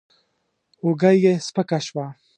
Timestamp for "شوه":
1.85-2.05